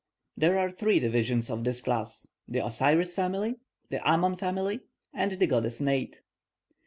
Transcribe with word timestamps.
There 0.35 0.57
are 0.57 0.71
three 0.71 0.99
divisions 0.99 1.51
of 1.51 1.63
this 1.63 1.79
class, 1.79 2.25
the 2.47 2.65
Osiris 2.65 3.13
family, 3.13 3.57
the 3.91 4.01
Amon 4.03 4.35
family, 4.35 4.79
and 5.13 5.33
the 5.33 5.45
goddess 5.45 5.79
Neit. 5.79 6.21